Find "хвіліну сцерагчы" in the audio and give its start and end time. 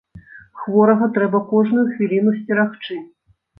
1.93-3.01